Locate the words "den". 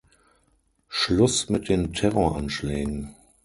1.69-1.93